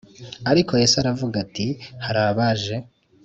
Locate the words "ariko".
0.51-0.71